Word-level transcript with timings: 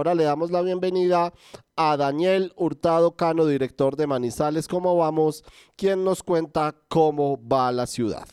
ahora 0.00 0.14
le 0.14 0.24
damos 0.24 0.50
la 0.50 0.62
bienvenida 0.62 1.34
a 1.76 1.96
Daniel 1.98 2.54
Hurtado 2.56 3.16
Cano, 3.16 3.44
director 3.44 3.96
de 3.96 4.06
Manizales. 4.06 4.66
¿Cómo 4.66 4.96
vamos? 4.96 5.44
Quien 5.76 6.04
nos 6.04 6.22
cuenta 6.22 6.74
cómo 6.88 7.38
va 7.46 7.70
la 7.70 7.86
ciudad. 7.86 8.26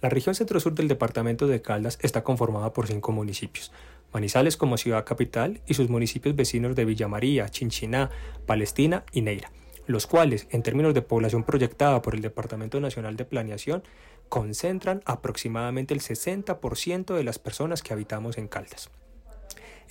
La 0.00 0.08
región 0.10 0.36
centro-sur 0.36 0.74
del 0.74 0.86
departamento 0.86 1.48
de 1.48 1.60
Caldas 1.60 1.98
está 2.02 2.22
conformada 2.22 2.72
por 2.72 2.86
cinco 2.86 3.10
municipios. 3.10 3.72
Manizales 4.12 4.56
como 4.56 4.76
ciudad 4.76 5.04
capital 5.04 5.60
y 5.66 5.74
sus 5.74 5.88
municipios 5.88 6.36
vecinos 6.36 6.76
de 6.76 6.84
Villa 6.84 7.08
María, 7.08 7.48
Chinchiná, 7.48 8.10
Palestina 8.46 9.04
y 9.10 9.22
Neira, 9.22 9.50
los 9.86 10.06
cuales, 10.06 10.46
en 10.50 10.62
términos 10.62 10.94
de 10.94 11.02
población 11.02 11.42
proyectada 11.42 12.00
por 12.00 12.14
el 12.14 12.22
Departamento 12.22 12.78
Nacional 12.78 13.16
de 13.16 13.24
Planeación, 13.24 13.82
concentran 14.28 15.02
aproximadamente 15.04 15.94
el 15.94 16.00
60% 16.00 17.16
de 17.16 17.24
las 17.24 17.40
personas 17.40 17.82
que 17.82 17.92
habitamos 17.92 18.38
en 18.38 18.46
Caldas. 18.46 18.88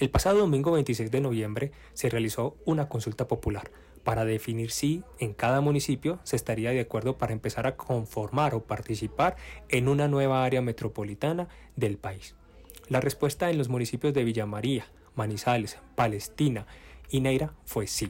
El 0.02 0.10
pasado 0.10 0.40
domingo 0.40 0.72
26 0.72 1.12
de 1.12 1.22
noviembre 1.22 1.72
se 1.94 2.10
realizó 2.10 2.58
una 2.66 2.90
consulta 2.90 3.28
popular 3.28 3.70
para 4.04 4.26
definir 4.26 4.72
si 4.72 5.04
en 5.20 5.32
cada 5.36 5.62
municipio 5.62 6.20
se 6.24 6.36
estaría 6.36 6.72
de 6.72 6.80
acuerdo 6.80 7.20
para 7.20 7.34
empezar 7.34 7.68
a 7.68 7.76
conformar 7.78 8.56
o 8.56 8.64
participar 8.64 9.36
en 9.70 9.88
una 9.88 10.08
nueva 10.08 10.44
área 10.44 10.60
metropolitana 10.64 11.50
del 11.76 12.00
país. 12.00 12.34
La 12.88 13.00
respuesta 13.00 13.52
en 13.52 13.60
los 13.60 13.70
municipios 13.70 14.12
de 14.16 14.24
Villa 14.24 14.48
María, 14.48 14.88
Manizales, 15.14 15.78
Palestina 15.94 16.66
y 17.12 17.20
Neira 17.20 17.54
fue 17.66 17.86
sí. 17.86 18.10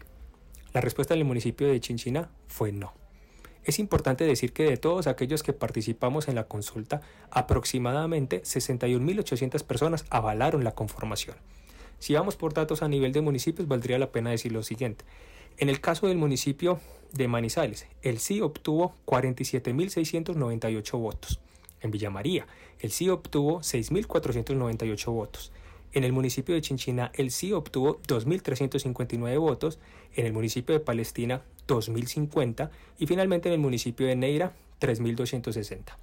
La 0.71 0.79
respuesta 0.79 1.13
en 1.13 1.19
el 1.19 1.25
municipio 1.25 1.67
de 1.67 1.81
Chinchina 1.81 2.29
fue 2.47 2.71
no. 2.71 2.93
Es 3.65 3.79
importante 3.79 4.23
decir 4.23 4.53
que 4.53 4.63
de 4.63 4.77
todos 4.77 5.07
aquellos 5.07 5.43
que 5.43 5.51
participamos 5.51 6.29
en 6.29 6.35
la 6.35 6.45
consulta, 6.45 7.01
aproximadamente 7.31 8.43
61.800 8.43 9.65
personas 9.65 10.05
avalaron 10.09 10.63
la 10.63 10.71
conformación. 10.71 11.35
Si 12.01 12.15
vamos 12.15 12.35
por 12.35 12.55
datos 12.55 12.81
a 12.81 12.87
nivel 12.87 13.13
de 13.13 13.21
municipios, 13.21 13.67
valdría 13.67 13.99
la 13.99 14.11
pena 14.11 14.31
decir 14.31 14.51
lo 14.51 14.63
siguiente. 14.63 15.05
En 15.59 15.69
el 15.69 15.79
caso 15.79 16.07
del 16.07 16.17
municipio 16.17 16.79
de 17.13 17.27
Manizales, 17.27 17.85
el 18.01 18.17
sí 18.17 18.41
obtuvo 18.41 18.95
47.698 19.05 20.97
votos. 20.97 21.39
En 21.79 21.91
Villa 21.91 22.09
María, 22.09 22.47
el 22.79 22.89
sí 22.89 23.07
obtuvo 23.07 23.59
6.498 23.59 25.11
votos. 25.11 25.51
En 25.93 26.03
el 26.03 26.11
municipio 26.11 26.55
de 26.55 26.61
Chinchina, 26.61 27.11
el 27.13 27.29
sí 27.29 27.53
obtuvo 27.53 28.01
2.359 28.07 29.39
votos. 29.39 29.77
En 30.15 30.25
el 30.25 30.33
municipio 30.33 30.73
de 30.73 30.79
Palestina, 30.79 31.43
2.050. 31.67 32.71
Y 32.97 33.05
finalmente 33.05 33.49
en 33.49 33.53
el 33.53 33.59
municipio 33.59 34.07
de 34.07 34.15
Neira, 34.15 34.53
3.260. 34.79 35.97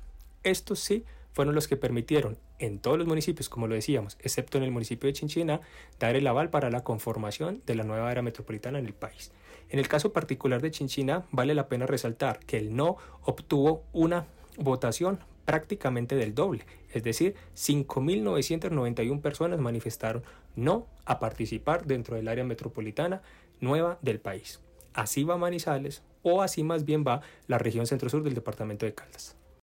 Estos 0.45 0.79
sí 0.79 1.05
fueron 1.39 1.55
los 1.55 1.69
que 1.69 1.77
permitieron 1.77 2.37
en 2.59 2.81
todos 2.81 2.99
los 2.99 3.07
municipios, 3.07 3.49
como 3.49 3.69
lo 3.69 3.77
decíamos, 3.77 4.19
excepto 4.21 4.59
en 4.59 4.65
el 4.65 4.73
municipio 4.73 5.07
de 5.07 5.13
Chinchina, 5.13 5.61
dar 6.01 6.17
el 6.17 6.27
aval 6.27 6.51
para 6.51 6.69
la 6.69 6.83
conformación 6.83 7.63
de 7.65 7.77
la 7.77 7.85
nueva 7.85 8.11
área 8.11 8.25
metropolitana 8.25 8.81
en 8.81 8.87
el 8.87 8.93
país. 8.93 9.31
En 9.69 9.79
el 9.79 9.87
caso 9.87 10.13
particular 10.13 10.61
de 10.61 10.73
Chinchina, 10.73 11.27
vale 11.31 11.55
la 11.55 11.69
pena 11.69 11.87
resaltar 11.87 12.41
que 12.41 12.59
el 12.59 12.75
no 12.75 12.97
obtuvo 13.23 13.85
una 13.93 14.27
votación 14.57 15.21
prácticamente 15.45 16.17
del 16.17 16.35
doble, 16.35 16.67
es 16.93 17.05
decir, 17.05 17.37
5.991 17.55 19.21
personas 19.21 19.61
manifestaron 19.61 20.25
no 20.57 20.89
a 21.05 21.21
participar 21.21 21.87
dentro 21.87 22.17
del 22.17 22.27
área 22.27 22.43
metropolitana 22.43 23.23
nueva 23.61 24.01
del 24.03 24.19
país. 24.19 24.59
Así 24.93 25.23
va 25.23 25.37
Manizales 25.37 26.03
o 26.25 26.43
así 26.43 26.65
más 26.65 26.85
bien 26.85 27.05
va 27.07 27.21
la 27.47 27.59
región 27.59 27.87
centro-sur 27.87 28.25
del 28.25 28.35
departamento 28.35 28.87
de 28.87 28.95
Caldas. 28.95 29.37